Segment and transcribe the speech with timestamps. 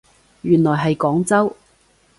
[0.41, 1.55] 原來係廣州